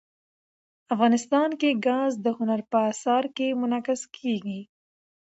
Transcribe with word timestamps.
افغانستان 0.93 1.49
کې 1.59 1.69
ګاز 1.85 2.11
د 2.25 2.27
هنر 2.37 2.61
په 2.71 2.77
اثار 2.91 3.23
کې 3.35 3.47
منعکس 3.61 4.01
کېږي. 4.17 4.61